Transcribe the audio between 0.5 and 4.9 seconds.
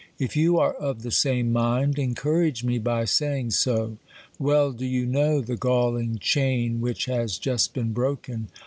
are of the same mind, encourage me by saying so. Well do